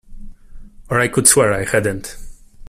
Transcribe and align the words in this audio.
Or 0.89 0.99
I 0.99 1.07
could 1.07 1.27
swear 1.27 1.53
I 1.53 1.63
hadn't. 1.63 2.17